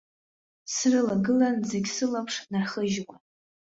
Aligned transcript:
Срылагылан 0.73 1.57
зегь 1.69 1.89
сылаԥш 1.95 2.35
нархыжьуа. 2.51 3.15